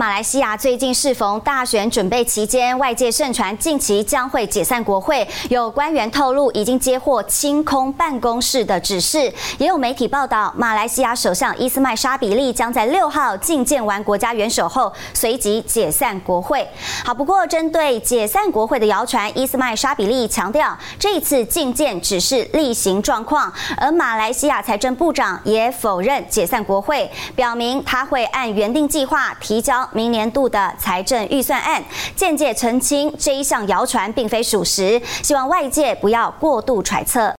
[0.00, 5.28] 马来西亚最近适逢大选准备期间，外界盛传近期将会解散国会。
[5.50, 9.30] 有官员透露，已经接获清空办公室的指示。
[9.58, 16.66] 也有媒体报道，马来西亚首相伊斯迈沙比利将在六号觐见完国家元首后，随即解散国会。
[17.04, 23.52] 好，不过针对解散国会的谣传，伊斯迈沙比利强调，这次觐见只是例行状况。
[23.76, 29.86] 而马来西亚财政部长也否认解散国会，表明他会按原定计划提交。
[29.92, 31.82] 明年度的财政预算案，
[32.14, 37.28] 间接澄清这一项谣传并非属实，希望外界不要过度揣测。